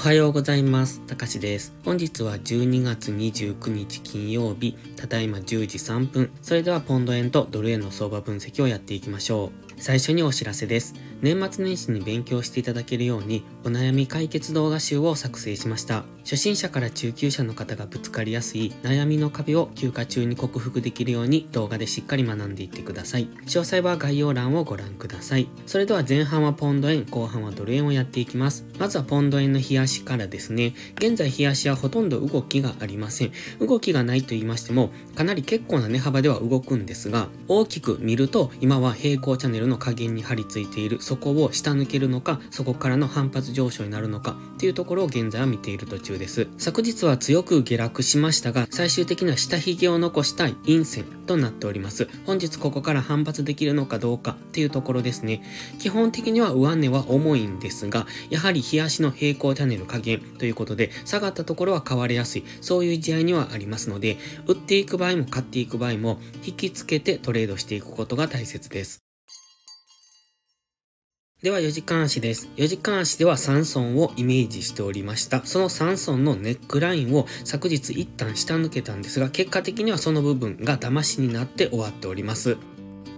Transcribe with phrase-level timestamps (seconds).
[0.00, 1.02] おはようございます。
[1.02, 1.74] たかしです。
[1.84, 6.30] 本日は12月29日金曜日、ただいま10時3分。
[6.40, 9.72] それではポンド円とドル円の相場分析をやっていきましょう。
[9.76, 10.94] 最初にお知らせです。
[11.20, 16.04] 年末年始に勉強していただけるように、お悩み解決動画集を作成しました。
[16.30, 23.26] 初心者から中級者の方がぶつかりやすい悩みの壁を休暇中に克服できるように動画でしっかり学んでいってください。
[23.46, 25.48] 詳細は概要欄をご覧ください。
[25.66, 28.64] それでは前半はポンド円、後半はドル円をやっていきます。
[28.78, 30.72] まずはポンド円の冷やしからですね。
[30.98, 33.32] 現在冷やしはほとんど動きがありません。
[33.58, 46.46] 動きがないと言いましても、かなり結構な値幅では動くんですが、大きく見ると今は平行チャンネルの下限に張り付いている、そこを下抜けるのか、そこからの反発上昇になるのかっていうところを現在は見ている途中です。
[46.58, 52.08] 昨日は強く下落しましたが、最終的には下髭を残したい陰線となっております。
[52.26, 55.42] 本日ここから反発できるのかどうかっていうところですね。
[55.80, 69.09] 基本的には上値は重いんですが、やはり冷やしの平行チャンネル下限ということで、下がったところは買われやすい、そういう試合にはありますので、売っていく場合も買っていく場合も、引きつけてトレードしていくことが大切です。
[71.42, 72.50] では4時間足です。
[72.56, 75.40] 4時間足では3尊をイメージしておりました。
[75.46, 82.58] その3尊のネックラインを昨日一旦下抜けたんですが、結果的にはその部分が騙しになって終わっております。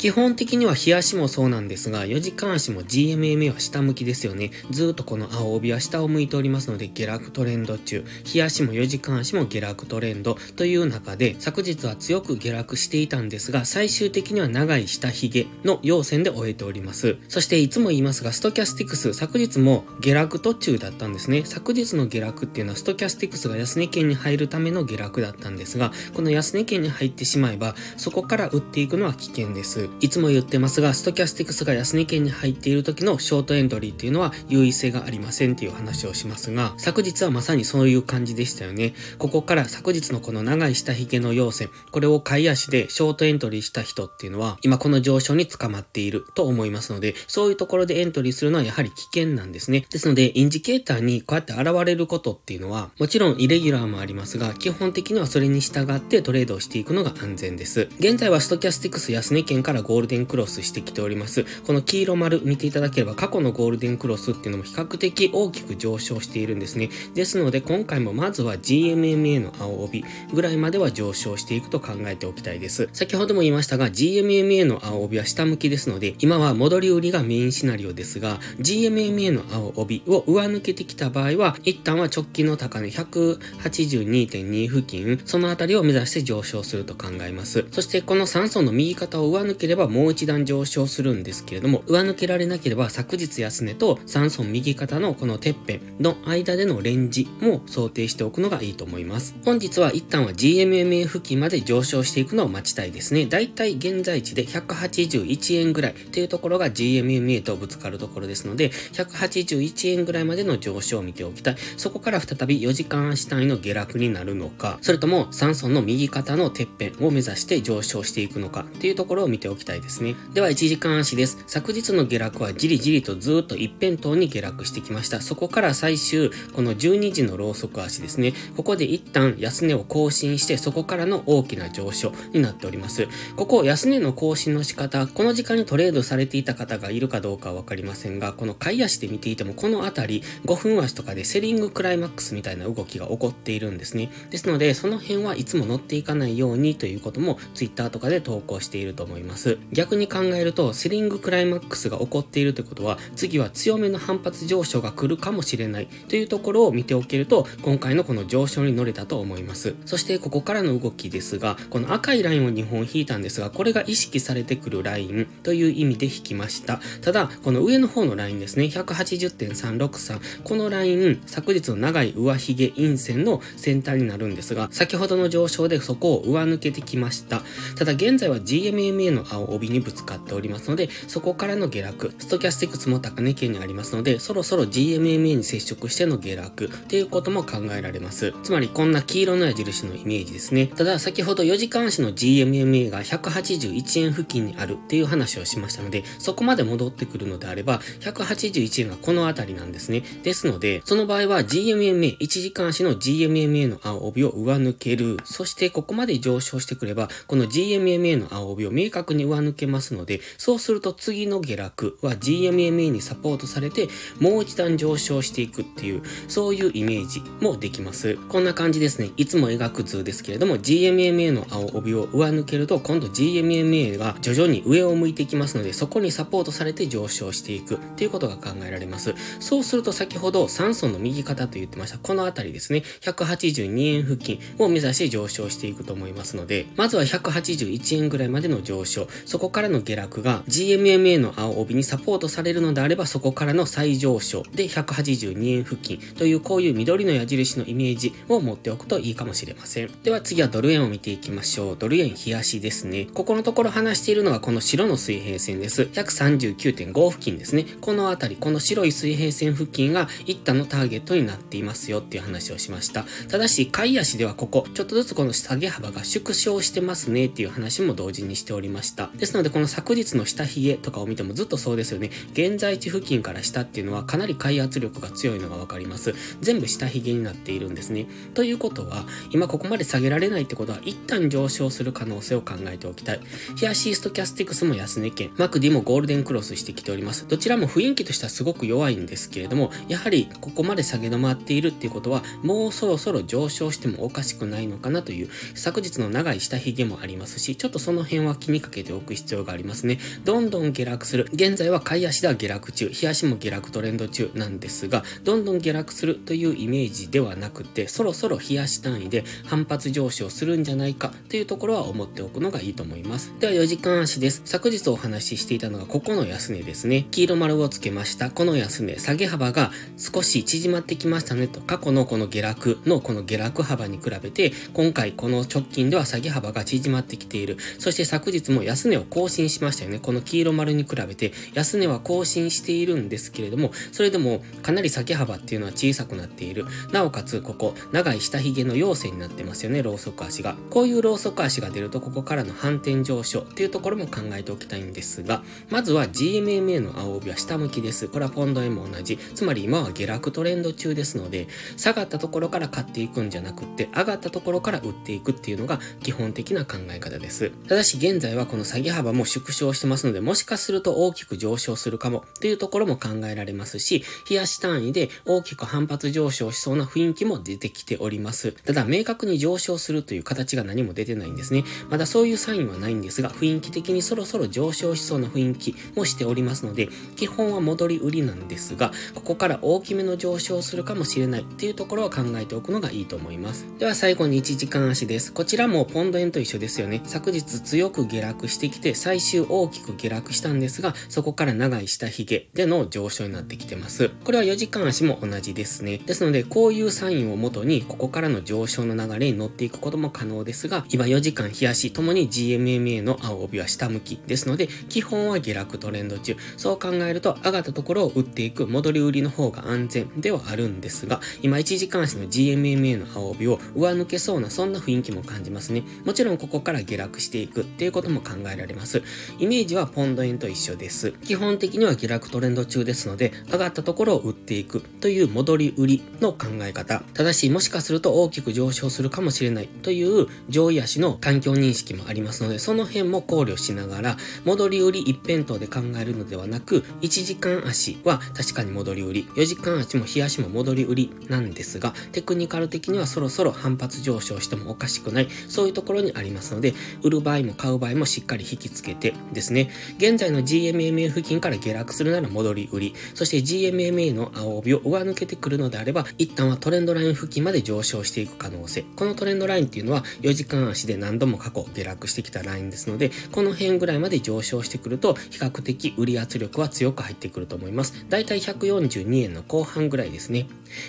[0.03, 4.51] 基本的には日足もそうなんですが、4時間足も GMMA は下向きですよね。
[4.69, 8.05] ずーっとこの青帯は下を向いておりますので、下落トレンド中。
[8.25, 17.19] 日足も4時間足も下落トレンドという中で、昨日は強く下落していたんですが、最終的には長い下髭の陽線で終えております。
[17.29, 21.45] そしていつも言いますが、ストキャスティクス、昨日も下落途中だったんですね。
[21.45, 29.92] 昨日の下落っていうのは、ストキャスティクスが安値圏に入るための下落だったんですが、この安値圏に入ってしまえば、そこから売っていくのは危険です。
[30.01, 38.95] いつも言ってますが、ストキャスティクスが安値圏に入っている時のショートエントリーっていうのは優位性がありませんっていう話をしますが、昨日はまさにそういう感じでしたよね。
[39.19, 49.87] ここから昨日のこの長い下髭の陽線、これを下位足でショートエントリーした人っていうのは、今この上昇に捕まっていると思いますので、そういうところでエントリーするのはやはり危険なんですね。
[49.91, 57.89] ですので、インジケーターにこうやって現れることっていうのは、もちろんイレギュラーもありますが、基本的にはそれに従ってトレードをしていくのが安全です。
[57.99, 61.45] 現在はストキャスティクス安値圏からゴールデンクロスしてきております。
[61.67, 66.91] この黄色丸見ていただければ過去のゴールデンクロスっていうのも比較的大きく上昇しているんですね。
[67.15, 72.89] ですので今回もまずは GMMA の青帯ぐらいまでは上昇していくと考えておきたいです。
[72.93, 87.67] 先ほども言いましたが GMMA の青帯は下向きですので今は戻り売りがメインシナリオですが GMMA の青帯を上抜けてきた場合は一旦は直近の高値182.2付近そのあたりを目指して上昇すると考えます。
[87.71, 99.35] そしてこの3層の右肩を上抜ければもう一段上昇するんですけれども、上抜けられなければ昨日安値と3層右肩のこのてっぺんの間でのレンジも想定しておくのがいいと思います。
[99.45, 103.27] 本日は一旦は GMMA 付近まで上昇していくのを待ちたいですね。
[103.27, 111.57] だいたい現在地で181円ぐらいというところが GMMA とぶつかるところですので、181円ぐらいまでの上昇を見ておきたい。
[111.77, 120.17] そこから再び4時間足単位の下落になるのか、それとも3層の右肩のてっぺんを目指して上昇していくのかっていうところを見ておききたいですね。
[120.35, 121.39] では1時間足です。
[121.47, 125.21] 昨日の下落はじりじりとずっと一辺倒に下落してきました。
[125.21, 128.35] そこから最終、この12時のローソク足ですね。
[128.57, 133.09] ここで一旦安値を更新して、そこからの大きな上昇になっております。
[133.37, 144.11] ここ安値の更新の仕方、この時間にトレードされていた方がいるかどうかはわかりませんが、この下位足で見ていても、このあたり5分足とかでセリングクライマックスみたいな動きが起こっているんですね。
[144.31, 149.42] ですので、その辺はいつも乗っていかないようにということも Twitter とかで投稿していると思います。
[149.73, 159.75] 逆に考えると、セリングクライマックスが起こっているということは、次は強めの反発上昇が来るかもしれないというところを見ておけると、今回のこの上昇に乗れたと思います。
[159.85, 166.81] そしてここからの動きですが、この赤いラインを2本引いたんですが、これが意識されてくるラインという意味で引きました。
[167.01, 177.43] ただ、この上の方のラインですね、180.363、このライン、昨日の長い上髭陰線の先端になるんですが、先ほどの上昇でそこを上抜けてきました。
[177.77, 188.35] ただ現在は GMMA の青帯にぶつかっておりますので、そこからの下落、ストキャスティクスも高値圏にありますので、そろそろ GMMA に接触しての下落っていうことも考えられます。
[188.43, 190.67] つまりこんな黄色の矢印のイメージですね。
[190.67, 200.03] ただ先ほど4時間足の GMMA が181円付近にあるっていう話をしましたので、そこまで戻ってくるのであれば、181円がこの辺りなんですね。
[200.23, 205.19] ですので、その場合は GMMA、1時間足の GMMA の青帯を上抜ける。
[205.25, 213.89] そしてここまで上昇してくれば、この GMMA の青帯を明確にに上抜けますので、そうすると次の下落は GMMA にサポートされて、
[214.19, 218.17] もう一段上昇していくっていう、そういうイメージもできます。
[218.29, 219.11] こんな感じですね。
[219.17, 229.15] いつも描く図ですけれども、GMMA の青帯を上抜けると、今度 GMMA が徐々に上を向いていきますので、そこにサポートされて上昇していくっていうことが考えられます。
[229.41, 249.91] そうすると先ほど酸素の右肩と言ってました、このあたりですね、182円付近を目指して上昇していくと思いますので、まずは181円ぐらいまでの上昇、そこからの下落が GMMA の青帯にサポートされるのであれば、そこからの再上昇で182円付近というこういう緑の矢印のイメージを持っておくといいかもしれません。
[250.03, 251.77] では次はドル円を見ていきましょう。
[251.79, 253.07] ドル円冷やしですね。
[253.13, 255.83] ここのところ話しているのはこの白の水平線です。
[255.83, 257.67] 139.5付近ですね。
[257.81, 263.05] このあたり、この白い水平線付近が一旦のターゲットになっていますよっていう話をしました。
[263.29, 269.02] ただし、買い足ではここ、ちょっとずつこの下げ幅が縮小してますねっていう話も同時にしておりました。
[269.17, 272.11] ですので、この昨日の下髭とかを見てもずっとそうですよね。
[272.33, 276.15] 現在地付近から下っていうのはかなり買い圧力が強いのがわかります。
[276.41, 278.07] 全部下髭になっているんですね。
[278.35, 283.21] ということは、今ここまで下げられないってことは、一旦上昇する可能性を考えておきたい。
[283.57, 287.27] ヒアシーストキャスティクスも安値圏、マクディもゴールデンクロスしてきております。
[287.29, 299.99] どちらも雰囲気としてはすごく弱いんですけれども、やはりここまで下げ止まっているっていうことは、もうそろそろ上昇してもおかしくないのかなという、昨日の長い下髭もありますし、ちょっとその辺は気にかけてておく必要がありますね。
[300.25, 301.29] どんどん下落する。
[301.33, 313.33] 現在は買い足では下落中、日足も下落トレンド中なんですが、どんどん下落するというイメージではなくて、そろそろ日足単位で反発上昇するんじゃないかというところは思っておくのがいいと思います。
[313.41, 314.43] では4時間足です。
[314.45, 317.07] 昨日お話ししていたのがここの安値ですね。
[317.11, 318.31] 黄色丸をつけました。
[318.31, 327.57] この安値、下げ幅が少し縮まってきましたねと、過去のこの下落のこの下落幅に比べて、今回この直近では下げ幅が縮まってきている。
[327.79, 329.99] そして昨日も安値を更新しましたよね。
[329.99, 336.67] この黄色丸に比べて、安値は更新しているんですけれども、それでもかなり下げ幅っていうのは小さくなっている。
[336.93, 340.57] なおかつ、ここ、長い下髭の陽線になってますよね、ローソク足が。
[340.71, 348.09] こういうローソク足が出ると、ここからの反転上昇っていうところも考えておきたいんですが、まずは GMMA の青帯は下向きです。
[348.09, 349.19] これはポンド円も同じ。
[349.35, 357.51] つまり今は下落トレンド中ですので、下がったところから買っていくんじゃなくって、上がったところから売っていくっていうのが基本的な考え方です。
[357.69, 368.53] ただし現在はこの下げ幅も縮小してますので、もしかすると大きく上昇するかもっていうところも考えられますし、冷やし単位で大きく反発上昇しそうな雰囲気も出てきております。
[368.53, 371.65] ただ明確に上昇するという形が何も出てないんですね。
[371.91, 383.67] まだそういうサインはないんですが、雰囲気的にそろそろ上昇しそうな雰囲気もしておりますので、基本は戻り売りなんですが、ここから大きめの上昇するかもしれないっていうところは考えておくのがいいと思います。
[383.79, 385.31] では最後に1時間足です。
[385.35, 387.03] こちらもポンド円と一緒ですよね。
[387.05, 394.11] 昨日強く下落してきて、最終大きく下落したんですが、そこから長い下髭での上昇になってきてます。
[394.25, 395.99] これは4時間足も同じですね。
[395.99, 406.37] ですので、こういうサインをもとに、ここからの上昇の流れに乗っていくことも可能ですが、今4時間日足ともに GMMA の青帯は下向きですので、基本は下落トレンド中。
[406.57, 415.85] そう考えると、上がったところを売っていく戻り売りの方が安全ではあるんですが、今1時間足の GMMA の青帯を上抜けそうな、そんな雰囲気も感じますね。
[416.05, 419.03] もちろんここから下落していくっていうことも考えられます。
[419.39, 421.13] イメージはポンド円と一緒です。
[421.25, 427.03] 基本的には下落トレンド中ですので、上がったところを売っていくという戻り売りの考え方。
[427.15, 458.85] ただし、もしかすると大きく上昇するかもしれないという上位足の環境認識もありますので、その辺も考慮しながら、戻り売り一辺倒で考えるのではなく、1時間足は確かに戻り売り、4時間足も日足も戻り売りなんですが、テクニカル的にはそろそろ反発上昇してもおかしくない、そういうところにありますので、売る場合も買う場合もしっかりかり引きつけてですね、現在の GMMA 付近から下落するなら戻り売り、そして GMMA の青帯を上抜けてくるのであれば、一旦はトレンドライン付近まで上昇していく可能性。
[458.97, 468.07] このトレンドラインっていうのは4時間足で何度も過去下落してきたラインですので、この辺ぐらいまで上昇してくると、比較的売り圧力は強く入ってくると思います。
[468.09, 470.47] だいたい142円の後半ぐらいですね。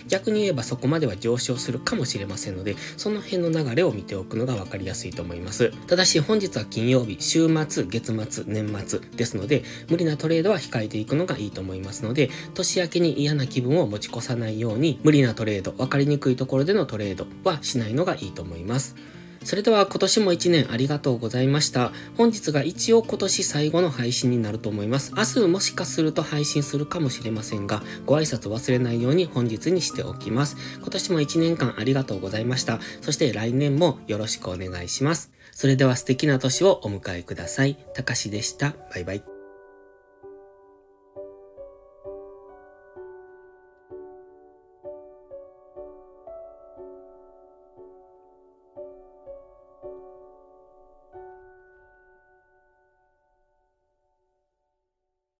[0.08, 5.72] 逆に言えばそこまでは上昇するかもしれませんので、その辺の流れを見ておくのが分かりやすいと思います。
[5.88, 18.96] ただし本日は金曜日、週末、月末、年末ですので、無理なトレードは控えていくのがいいと思いますので、年明けに嫌な気分を持ち越さないように、無理なトレード、分かりにくいところでのトレードはしないのがいいと思います。
[19.44, 21.92] それでは今年も1年ありがとうございました。
[22.18, 25.12] 本日が一応今年最後の配信になると思います。
[25.18, 30.56] 明日もしかすると配信するかもしれませんが、ご挨拶忘れないように本日にしておきます。
[30.78, 32.80] 今年も1年間ありがとうございました。
[33.02, 35.32] そして来年もよろしくお願いします。
[35.56, 37.76] それでは素敵な年をお迎えください。
[37.94, 38.74] たかしでした。
[38.94, 39.33] バイバイ。